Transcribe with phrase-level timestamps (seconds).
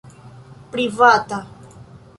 [0.71, 1.39] privata